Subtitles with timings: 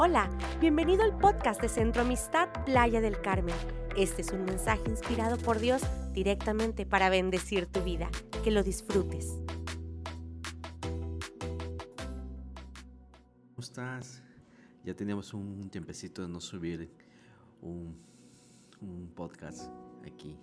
[0.00, 3.56] Hola, bienvenido al podcast de Centro Amistad Playa del Carmen.
[3.96, 5.82] Este es un mensaje inspirado por Dios
[6.12, 8.08] directamente para bendecir tu vida.
[8.44, 9.40] Que lo disfrutes.
[13.56, 14.22] ¿Cómo estás?
[14.84, 16.92] Ya teníamos un tiempecito de no subir
[17.60, 17.98] un,
[19.16, 19.72] podcast
[20.06, 20.38] aquí.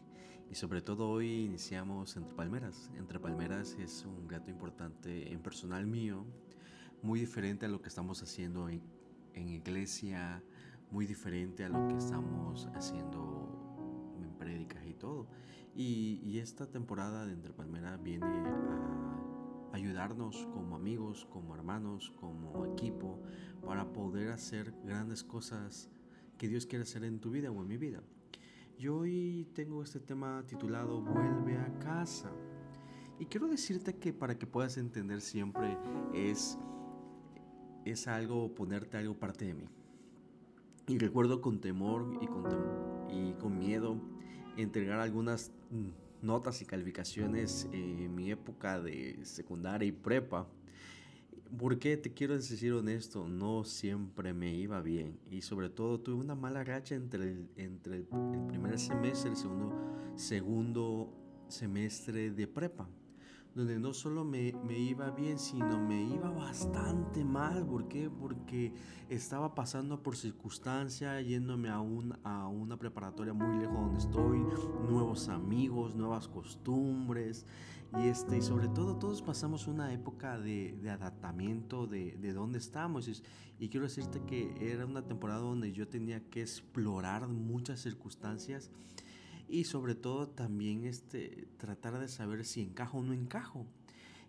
[0.52, 2.92] Y sobre todo hoy iniciamos Entre Palmeras.
[2.98, 6.26] Entre Palmeras es un reto importante en personal mío,
[7.02, 8.82] muy diferente a lo que estamos haciendo en,
[9.36, 10.42] en iglesia,
[10.92, 15.28] muy diferente a lo que estamos haciendo en prédicas y todo.
[15.76, 22.66] Y, y esta temporada de Entre Palmeras viene a ayudarnos como amigos, como hermanos, como
[22.66, 23.20] equipo,
[23.66, 25.90] para poder hacer grandes cosas
[26.38, 28.02] que Dios quiere hacer en tu vida o en mi vida.
[28.78, 32.32] Y hoy tengo este tema titulado Vuelve a casa.
[33.20, 35.78] Y quiero decirte que para que puedas entender siempre
[36.14, 36.58] es
[37.86, 39.66] es algo, ponerte algo parte de mí.
[40.88, 42.46] Y recuerdo con temor y con,
[43.10, 44.00] y con miedo
[44.58, 45.52] entregar algunas
[46.22, 50.48] notas y calificaciones en mi época de secundaria y prepa.
[51.58, 56.36] Porque te quiero decir honesto, no siempre me iba bien y sobre todo tuve una
[56.36, 59.74] mala racha entre el, entre el, primer semestre y el segundo,
[60.16, 61.14] segundo
[61.48, 62.90] semestre de prepa
[63.56, 67.66] donde no solo me, iba bien, sino me iba bastante mal.
[67.66, 68.10] ¿Por qué?
[68.10, 68.74] Porque
[69.10, 74.40] estaba pasando por circunstancias, yéndome a, un, a una preparatoria muy lejos donde estoy,
[74.90, 77.46] nuevos amigos, nuevas costumbres.
[77.98, 82.60] Y, este, y sobre todo todos pasamos una época de, de adaptamiento de, de dónde
[82.60, 83.08] estamos.
[83.58, 88.70] Y quiero decirte que era una temporada donde yo tenía que explorar muchas circunstancias
[89.48, 93.66] y sobre todo también este, tratar de saber si encajo o no encajo.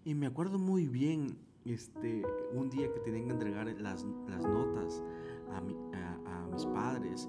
[0.04, 5.02] Y me acuerdo muy bien este, un día que tenía que entregar las, las notas
[5.50, 5.58] a,
[5.96, 7.28] a, a, mis padres.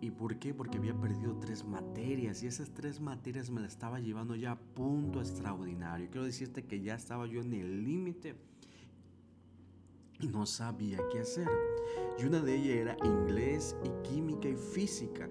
[0.00, 0.52] ¿Y por qué?
[0.52, 4.58] Porque había perdido tres materias y esas tres materias me las estaba llevando ya a
[4.58, 6.08] punto extraordinario.
[6.10, 8.36] Quiero decirte que ya estaba yo en el límite
[10.20, 11.48] y no sabía qué hacer.
[12.18, 15.30] Y una de ellas era inglés y química y física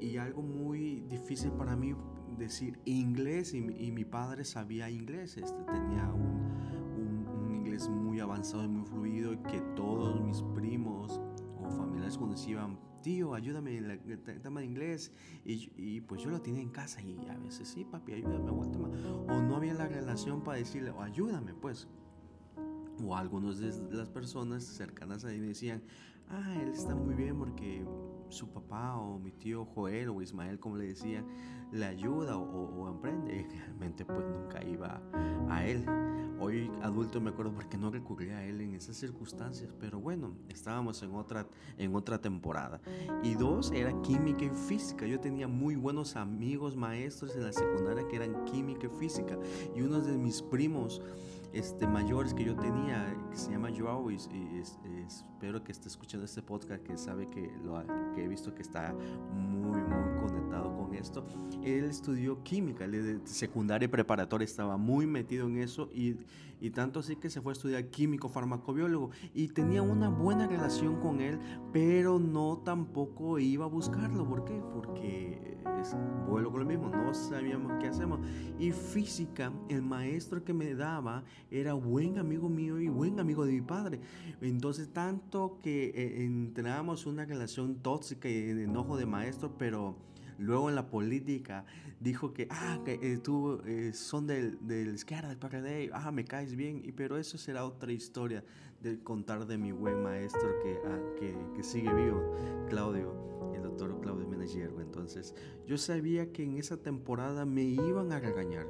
[0.00, 1.94] y algo muy difícil para mí
[2.36, 8.68] decir inglés y, mi padre sabía inglés, este, tenía un, un, inglés muy avanzado y
[8.68, 11.20] muy fluido y que todos mis primos
[11.62, 15.12] o familiares cuando iban, tío, ayúdame en el tema de inglés
[15.44, 18.88] y, y, pues yo lo tenía en casa y a veces sí, papi, ayúdame, aguántame.
[19.06, 21.88] o no había la relación para decirle, ayúdame pues.
[23.04, 25.82] O algunos de las personas cercanas a mí me decían,
[26.28, 27.84] ah, él está muy bien porque
[28.28, 31.24] su papá o mi tío Joel o Ismael, como le decía,
[31.72, 33.36] le ayuda o, emprende.
[33.36, 35.00] Y realmente pues nunca iba
[35.48, 35.84] a él.
[36.38, 41.02] Hoy adulto me acuerdo porque no recurrí a él en esas circunstancias, pero bueno, estábamos
[41.02, 41.46] en otra,
[41.78, 42.80] en otra temporada.
[43.22, 45.06] Y dos, era química y física.
[45.06, 49.38] Yo tenía muy buenos amigos maestros en la secundaria que eran química y física.
[49.74, 51.00] Y uno de mis primos
[51.56, 54.16] este, mayores que yo tenía, que se llama Joao, y,
[55.06, 57.82] espero que esté escuchando este podcast, que sabe que, lo,
[58.14, 58.94] que he visto que está
[59.32, 60.05] muy, muy
[61.06, 61.26] esto.
[61.64, 66.16] Él estudió química, de secundaria y preparatoria, estaba muy metido en eso, y,
[66.60, 71.00] y tanto así que se fue a estudiar químico farmacobiólogo, y tenía una buena relación
[71.00, 71.38] con él,
[71.72, 74.28] pero no tampoco iba a buscarlo.
[74.28, 74.60] ¿Por qué?
[74.72, 75.96] Porque es,
[76.28, 78.20] vuelvo con lo mismo, no sabíamos qué hacemos.
[78.58, 83.52] Y física, el maestro que me daba, era buen amigo mío y buen amigo de
[83.52, 84.00] mi padre.
[84.40, 89.96] Entonces, tanto que eh, entramos una relación tóxica y de enojo de maestro, pero
[90.38, 91.64] luego en la política
[92.00, 96.24] dijo que, ah, que eh, tú eh, son del, del izquierda, del PRD, ah, me
[96.24, 98.44] caes bien, y, pero eso será otra historia
[98.80, 102.34] de contar de mi buen maestro que, ah, que, que, sigue vivo,
[102.68, 104.80] Claudio, el doctor Claudio Menegiergo.
[104.80, 105.34] Entonces,
[105.66, 108.66] yo sabía que en esa temporada me iban a regañar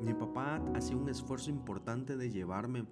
[0.00, 2.84] mi papá hacía un esfuerzo importante de llevarme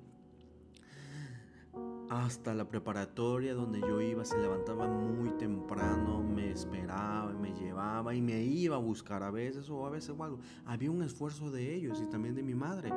[2.09, 8.21] hasta la preparatoria donde yo iba, se levantaba muy temprano, me esperaba, me llevaba y
[8.21, 10.39] me iba a buscar a veces o a veces o algo.
[10.65, 12.93] Había un esfuerzo de ellos y también de mi madre,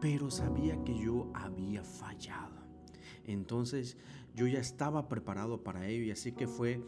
[0.00, 2.58] pero sabía que yo había fallado.
[3.26, 3.96] Entonces
[4.38, 6.80] yo ya estaba preparado para ello y así que fue,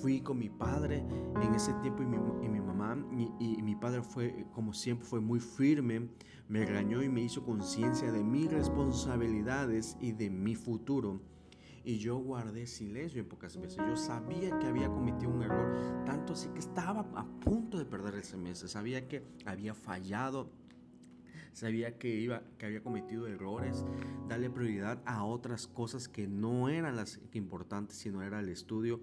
[0.00, 1.04] fui con mi padre
[1.42, 5.06] en ese tiempo y mi, y mi mamá y, y, mi padre fue, como siempre,
[5.06, 6.08] fue muy firme,
[6.48, 11.20] me regañó y me hizo conciencia de mis responsabilidades y de mi futuro.
[11.84, 13.76] Y yo guardé silencio en pocas veces.
[13.76, 18.14] Yo sabía que había cometido un error, tanto así que estaba a punto de perder
[18.14, 18.68] el semestre.
[18.68, 20.50] Sabía que había fallado
[21.54, 23.86] sabía que, iba, que había cometido errores,
[24.28, 29.00] darle prioridad a otras cosas que no eran las importantes, sino era el estudio.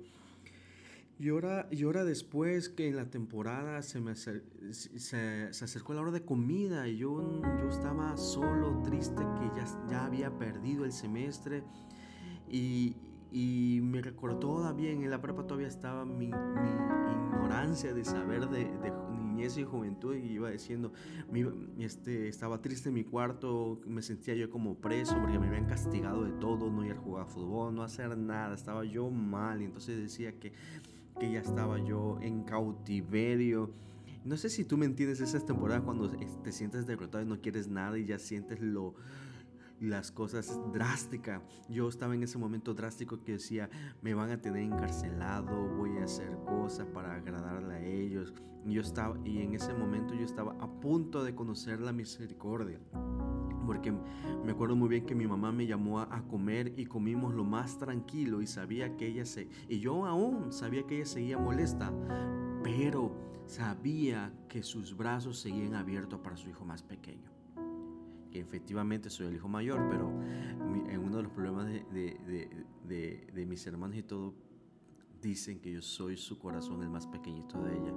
[1.18, 6.02] Y ahora, y ahora después que en la temporada se me se, se, acercó la
[6.02, 10.92] hora de comida y yo, yo estaba solo, triste, que ya, ya había perdido el
[10.92, 11.64] semestre
[12.50, 12.96] y,
[13.32, 18.66] y me recordó todavía, en la prepa todavía estaba mi, mi ignorancia de saber de,
[18.66, 18.92] de,
[19.42, 20.92] niñez y juventud y iba diciendo,
[21.80, 26.24] este, estaba triste en mi cuarto, me sentía yo como preso porque me habían castigado
[26.24, 29.98] de todo, no ir a jugar fútbol, no hacer nada, estaba yo mal y entonces
[29.98, 30.54] decía que,
[31.20, 33.72] que ya estaba yo en cautiverio.
[34.24, 37.68] No sé si tú me entiendes esas temporadas cuando te sientes derrotado y no quieres
[37.68, 38.94] nada y ya sientes lo
[39.82, 41.42] las cosas drásticas.
[41.68, 43.70] Yo estaba en ese momento drástico que decía,
[44.02, 48.34] me van a tener encarcelado, voy a hacer cosas para agradarle a ellos.
[48.66, 52.80] Yo estaba, y en ese momento yo estaba a punto de conocer la misericordia.
[53.66, 57.44] Porque me acuerdo muy bien que mi mamá me llamó a, comer y comimos lo
[57.44, 59.50] más tranquilo y sabía que ella se...
[59.68, 61.92] Y yo aún sabía que ella seguía molesta,
[62.64, 63.16] pero
[63.48, 67.41] sabía que sus brazos seguían abiertos para su hijo más pequeño
[68.32, 70.10] que efectivamente soy el hijo mayor, pero
[70.90, 72.50] en uno de los problemas de,
[72.88, 74.34] de, de, mis hermanos y todo,
[75.22, 77.94] dicen que yo soy su corazón, el más pequeñito de ella.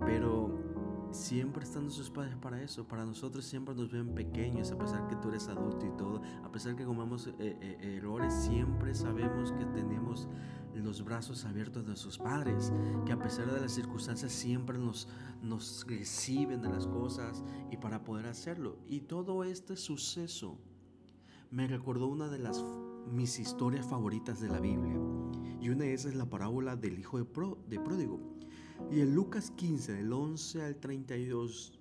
[0.00, 0.83] Pero
[1.14, 2.86] siempre están sus padres para eso.
[2.86, 6.20] Para nosotros siempre nos ven pequeños, a pesar que tú eres adulto y todo.
[6.42, 10.28] A pesar que comemos eh, eh, errores, siempre sabemos que tenemos
[10.74, 12.72] los brazos abiertos de sus padres,
[13.06, 15.08] que a pesar de las circunstancias siempre nos,
[15.40, 18.78] nos reciben de las cosas y para poder hacerlo.
[18.86, 20.58] Y todo este suceso
[21.50, 22.64] me recordó una de las
[23.12, 24.98] mis historias favoritas de la Biblia.
[25.60, 28.20] Y una de esas es la parábola del hijo de, Pro, de pródigo.
[28.90, 31.78] Y en Lucas 15, del 11 al 32,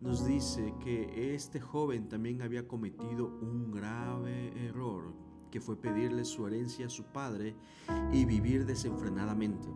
[0.00, 5.14] nos dice que este joven también había cometido un grave error
[5.50, 7.56] que fue pedirle su herencia a su padre
[8.12, 9.68] y vivir desenfrenadamente.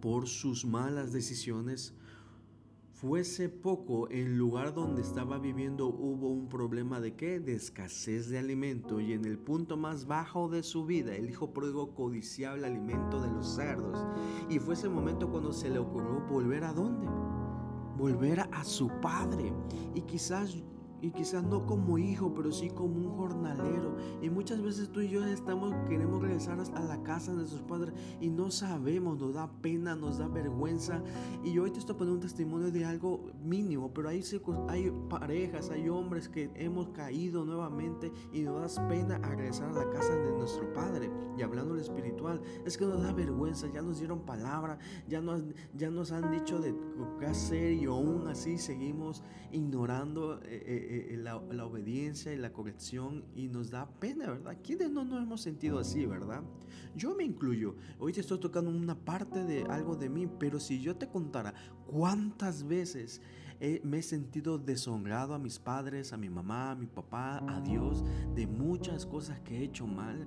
[0.00, 1.94] Por sus malas decisiones,
[3.00, 7.40] fuese poco, el lugar donde estaba viviendo hubo un problema de qué?
[7.40, 11.50] De escasez de alimento y en el punto más bajo de su vida el hijo
[11.50, 14.06] pródigo codiciaba el alimento de los cerdos
[14.50, 17.06] y fue ese momento cuando se le ocurrió volver a dónde?
[17.96, 19.50] Volver a su padre
[19.94, 20.62] y quizás
[21.02, 23.96] y quizás no como hijo, pero sí como un jornalero.
[24.20, 27.94] Y muchas veces tú y yo estamos, queremos regresar a la casa de nuestros padres
[28.20, 31.02] y no sabemos, nos da pena, nos da vergüenza.
[31.44, 34.22] Y yo hoy te estoy poniendo un testimonio de algo mínimo, pero hay,
[34.68, 39.90] hay parejas, hay hombres que hemos caído nuevamente y nos da pena regresar a la
[39.90, 41.10] casa de nuestro padre.
[41.36, 45.42] Y hablando lo espiritual, es que nos da vergüenza, ya nos dieron palabra, ya nos,
[45.74, 46.74] ya nos han dicho de
[47.18, 49.22] qué hacer y aún así seguimos
[49.52, 50.40] ignorando.
[50.44, 54.58] Eh, eh, eh, la, obediencia y la corrección y nos da pena, ¿verdad?
[54.60, 56.42] ¿Quiénes no nos hemos sentido así, verdad?
[56.96, 57.76] Yo me incluyo.
[58.00, 61.54] Hoy te estoy tocando una parte de algo de mí, pero si yo te contara
[61.86, 63.22] cuántas veces
[63.84, 68.02] me he sentido deshonrado a mis padres, a mi mamá, a mi papá, a Dios,
[68.34, 70.26] de muchas cosas que he hecho mal,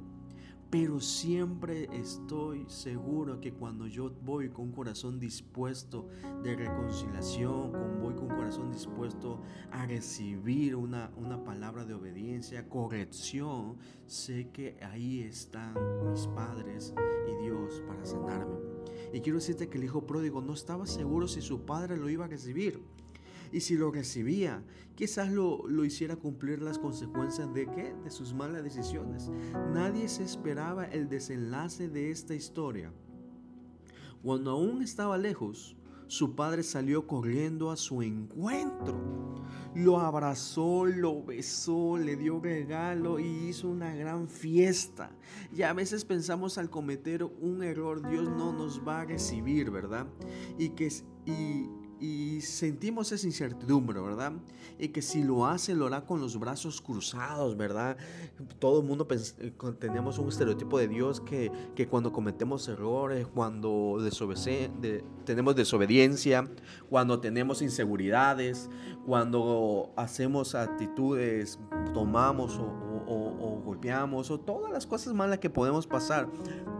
[0.74, 6.08] pero siempre estoy seguro que cuando yo voy con un corazón dispuesto
[6.42, 9.40] de reconciliación, con, voy con un corazón dispuesto
[9.70, 15.76] a recibir una, una palabra de obediencia, corrección, sé que ahí están
[16.10, 16.96] mis padres
[17.28, 18.58] y Dios para sanarme.
[19.14, 22.26] Y quiero decirte que el hijo pródigo no estaba seguro si su padre lo iba
[22.26, 22.82] a recibir.
[23.54, 24.64] Y si lo recibía,
[24.96, 27.96] quizás lo, lo hiciera cumplir las consecuencias de qué?
[28.04, 29.30] De sus malas decisiones.
[29.74, 32.92] Nadie se esperaba el desenlace de esta historia.
[34.24, 39.36] Cuando aún estaba lejos, su padre salió corriendo a su encuentro.
[39.76, 45.12] Lo abrazó, lo besó, le dio regalo y hizo una gran fiesta.
[45.56, 50.08] Y a veces pensamos al cometer un error, Dios no nos va a recibir, ¿verdad?
[50.58, 50.90] Y que
[51.26, 51.68] y,
[52.00, 54.34] y sentimos esa incertidumbre, ¿verdad?
[54.78, 57.98] Y que si lo hace, lo hará con los brazos cruzados, ¿verdad?
[58.60, 63.98] Todo el mundo eh, tenemos un estereotipo de Dios que, que cuando cometemos errores, cuando
[64.02, 66.50] de, tenemos desobediencia,
[66.90, 68.70] cuando tenemos inseguridades,
[69.06, 71.60] cuando hacemos actitudes,
[71.94, 72.66] tomamos o,
[73.08, 76.28] o golpeamos, o todas las cosas malas que podemos pasar,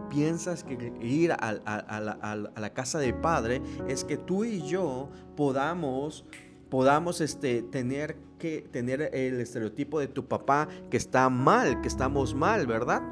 [0.08, 6.24] piensas que ir a, la, casa del Padre es que tú y yo podamos,
[6.70, 12.34] podamos este, tener que tener el estereotipo de tu papá que está mal, que estamos
[12.34, 13.02] mal, ¿verdad?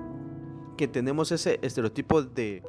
[0.77, 2.63] Que tenemos ese estereotipo de...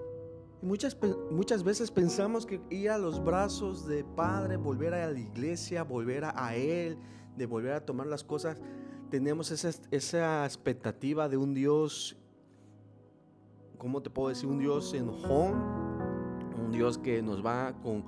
[0.61, 0.97] Muchas,
[1.29, 6.23] muchas veces pensamos que ir a los brazos de Padre, volver a la iglesia, volver
[6.23, 6.97] a, Él,
[7.35, 8.61] de volver a tomar las cosas,
[9.09, 12.15] tenemos esa, esa expectativa de un Dios,
[13.83, 14.47] ¿cómo te puedo decir?
[14.47, 15.61] Un Dios enojón,
[16.57, 18.05] un Dios que nos va con,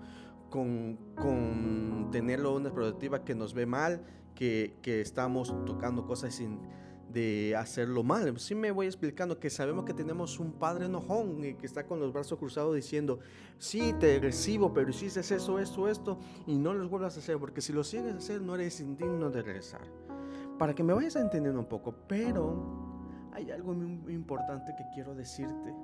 [0.49, 4.01] con, con tenerlo una expectativa que nos ve mal,
[4.35, 6.61] que, que estamos tocando cosas sin
[7.09, 8.39] de hacerlo mal.
[8.39, 12.13] Sí me voy explicando que sabemos que tenemos un padre enojón que está con los
[12.13, 13.19] brazos cruzados diciendo,
[13.57, 17.59] sí, te recibo, pero hiciste eso, esto, esto, y no los vuelvas a hacer, porque
[17.59, 19.81] si lo sigues a hacer no eres indigno de regresar.
[20.57, 22.94] Para que me vayas entendiendo un poco, pero
[23.35, 25.75] hay algo muy importante que quiero decirte.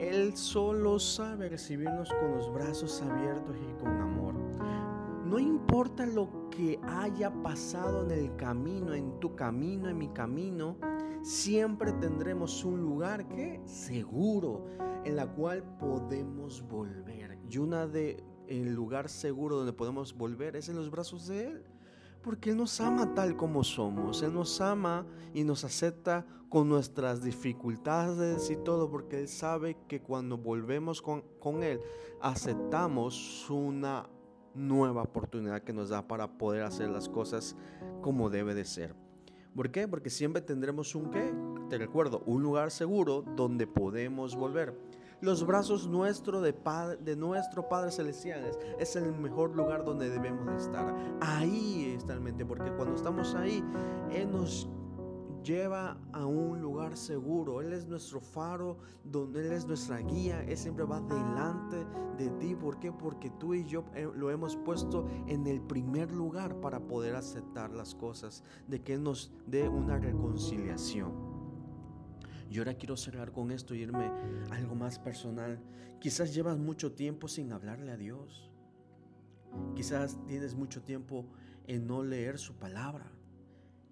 [0.00, 4.34] Él solo sabe recibirnos con los brazos abiertos y con amor.
[5.24, 10.76] No importa lo que haya pasado en el camino, en tu camino, en mi camino,
[11.22, 14.66] siempre tendremos un lugar que seguro
[15.04, 17.38] en la cual podemos volver.
[17.48, 21.64] Y una de el lugar seguro donde podemos volver es en los brazos de él.
[22.26, 24.20] Porque Él nos ama tal como somos.
[24.20, 28.90] Él nos ama y nos acepta con nuestras dificultades y todo.
[28.90, 31.80] Porque Él sabe que cuando volvemos con, con Él,
[32.20, 34.08] aceptamos una
[34.54, 37.54] nueva oportunidad que nos da para poder hacer las cosas
[38.02, 38.96] como debe de ser.
[39.54, 39.86] ¿Por qué?
[39.86, 41.32] Porque siempre tendremos un qué,
[41.70, 44.76] te recuerdo, un lugar seguro donde podemos volver.
[45.20, 46.54] Los brazos nuestro de,
[47.00, 50.55] de nuestro Padre Celestial es el mejor lugar donde debemos estar.
[52.44, 53.62] Porque cuando estamos ahí,
[54.12, 54.68] Él nos
[55.46, 57.62] lleva a un lugar seguro.
[57.62, 60.42] Él es nuestro faro, donde Él es nuestra guía.
[60.42, 61.86] Él siempre va delante
[62.18, 62.54] de ti.
[62.54, 62.92] ¿Por qué?
[62.92, 67.70] Porque tú y yo eh, lo hemos puesto en el primer lugar para poder aceptar
[67.72, 71.12] las cosas, de que Él nos dé una reconciliación.
[72.50, 74.10] Y ahora quiero cerrar con esto y irme
[74.50, 75.60] a algo más personal.
[76.00, 78.50] Quizás llevas mucho tiempo sin hablarle a Dios.
[79.74, 81.26] Quizás tienes mucho tiempo
[81.66, 83.10] en no leer su palabra.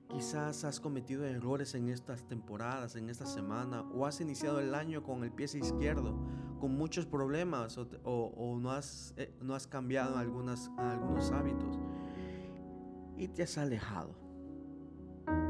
[0.09, 5.03] Quizás has cometido errores en estas temporadas, en esta semana, o has iniciado el año
[5.03, 6.15] con el pie izquierdo,
[6.61, 10.71] con muchos problemas, o, no, has, eh, no, has, cambiado algunos
[11.33, 11.79] hábitos,
[13.17, 14.15] y te has alejado,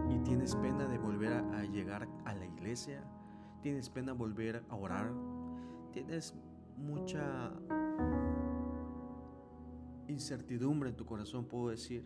[0.09, 3.04] y tienes pena de volver a llegar a la iglesia,
[3.61, 5.12] tienes pena de volver a orar,
[5.93, 6.35] tienes
[6.76, 7.52] mucha
[10.08, 12.04] incertidumbre en tu corazón, puedo decir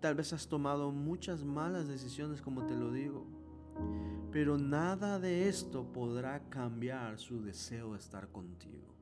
[0.00, 3.26] Tal vez has tomado muchas malas decisiones, como te lo digo.
[4.30, 8.94] Pero nada de esto podrá cambiar su deseo de estar contigo.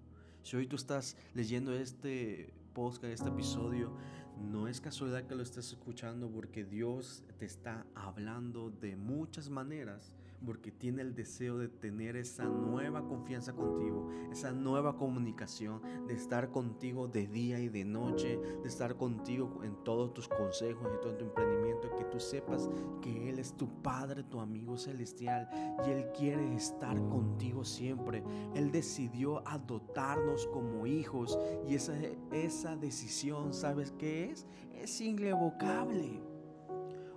[0.43, 3.97] Si hoy tú estás leyendo este podcast, este episodio,
[4.41, 10.15] no es casualidad que lo estés escuchando porque Dios te está hablando de muchas maneras
[10.45, 16.51] porque tiene el deseo de tener esa nueva confianza contigo, esa nueva comunicación, de estar
[16.51, 21.17] contigo de día y de noche, de estar contigo en todos tus consejos y todo
[21.17, 22.69] tu emprendimiento, que tú sepas
[23.01, 25.49] que Él es tu Padre, tu amigo celestial
[25.87, 28.23] y Él quiere estar contigo siempre.
[28.55, 31.95] Él decidió adoptarnos como hijos y esa,
[32.33, 34.47] esa decisión, ¿sabes qué es?
[34.75, 36.21] Es irrevocable.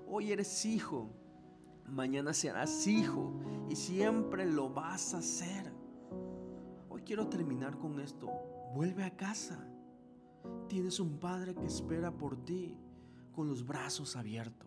[0.10, 1.10] Hoy eres hijo
[1.88, 3.34] Mañana serás hijo
[3.70, 5.72] y siempre lo vas a hacer.
[6.90, 8.30] Hoy quiero terminar con esto.
[8.74, 9.58] Vuelve a casa.
[10.68, 12.78] Tienes un padre que espera por ti
[13.34, 14.67] con los brazos abiertos.